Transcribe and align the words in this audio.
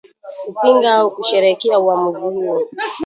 kupinga 0.45 0.91
au 0.95 1.09
kusherehekea 1.15 1.79
uwamuzi 1.79 2.19
huo 2.21 2.67